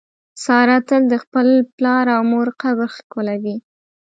[0.43, 3.57] ساره تل د خپل پلار او مور قبر ښکلوي.